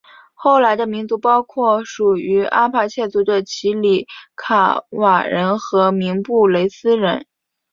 [0.33, 7.27] 后来的民族包括属于阿帕契族的奇里卡瓦人和明布雷斯人。